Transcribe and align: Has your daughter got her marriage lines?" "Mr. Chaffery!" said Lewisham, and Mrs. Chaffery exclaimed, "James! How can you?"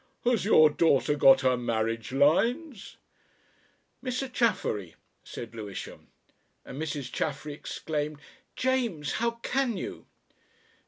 Has 0.25 0.45
your 0.45 0.71
daughter 0.71 1.13
got 1.15 1.41
her 1.41 1.55
marriage 1.55 2.11
lines?" 2.11 2.97
"Mr. 4.03 4.33
Chaffery!" 4.33 4.95
said 5.23 5.53
Lewisham, 5.53 6.07
and 6.65 6.81
Mrs. 6.81 7.11
Chaffery 7.11 7.53
exclaimed, 7.53 8.17
"James! 8.55 9.11
How 9.21 9.29
can 9.43 9.77
you?" 9.77 10.07